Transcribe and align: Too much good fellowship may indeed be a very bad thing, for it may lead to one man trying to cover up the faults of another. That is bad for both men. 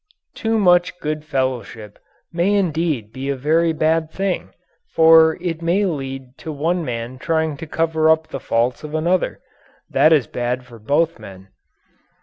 Too 0.33 0.57
much 0.57 0.97
good 0.97 1.23
fellowship 1.23 1.99
may 2.33 2.55
indeed 2.55 3.13
be 3.13 3.29
a 3.29 3.35
very 3.35 3.71
bad 3.71 4.09
thing, 4.09 4.49
for 4.95 5.37
it 5.39 5.61
may 5.61 5.85
lead 5.85 6.39
to 6.39 6.51
one 6.51 6.83
man 6.83 7.19
trying 7.19 7.55
to 7.57 7.67
cover 7.67 8.09
up 8.09 8.25
the 8.27 8.39
faults 8.39 8.83
of 8.83 8.95
another. 8.95 9.41
That 9.91 10.11
is 10.11 10.25
bad 10.25 10.65
for 10.65 10.79
both 10.79 11.19
men. 11.19 11.49